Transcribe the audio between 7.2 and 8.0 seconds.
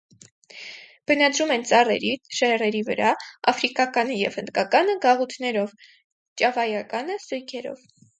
զույգերով։